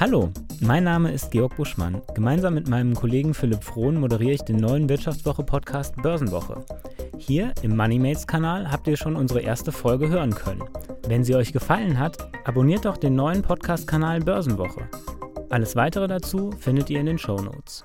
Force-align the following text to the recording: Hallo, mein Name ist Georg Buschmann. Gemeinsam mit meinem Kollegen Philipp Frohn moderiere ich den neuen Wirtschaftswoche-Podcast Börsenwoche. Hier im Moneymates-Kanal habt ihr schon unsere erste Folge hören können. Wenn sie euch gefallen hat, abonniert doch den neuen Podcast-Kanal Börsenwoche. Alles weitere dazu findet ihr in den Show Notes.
Hallo, 0.00 0.30
mein 0.60 0.84
Name 0.84 1.10
ist 1.10 1.32
Georg 1.32 1.56
Buschmann. 1.56 2.00
Gemeinsam 2.14 2.54
mit 2.54 2.68
meinem 2.68 2.94
Kollegen 2.94 3.34
Philipp 3.34 3.64
Frohn 3.64 3.96
moderiere 3.96 4.34
ich 4.34 4.42
den 4.42 4.58
neuen 4.58 4.88
Wirtschaftswoche-Podcast 4.88 5.96
Börsenwoche. 5.96 6.64
Hier 7.18 7.52
im 7.62 7.76
Moneymates-Kanal 7.76 8.70
habt 8.70 8.86
ihr 8.86 8.96
schon 8.96 9.16
unsere 9.16 9.40
erste 9.40 9.72
Folge 9.72 10.08
hören 10.08 10.32
können. 10.32 10.62
Wenn 11.08 11.24
sie 11.24 11.34
euch 11.34 11.52
gefallen 11.52 11.98
hat, 11.98 12.16
abonniert 12.44 12.84
doch 12.84 12.96
den 12.96 13.16
neuen 13.16 13.42
Podcast-Kanal 13.42 14.20
Börsenwoche. 14.20 14.88
Alles 15.50 15.74
weitere 15.74 16.06
dazu 16.06 16.52
findet 16.52 16.90
ihr 16.90 17.00
in 17.00 17.06
den 17.06 17.18
Show 17.18 17.40
Notes. 17.40 17.84